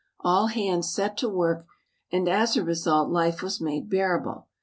[0.21, 1.67] All hands set to work
[2.11, 4.47] and as a result life was made bearable.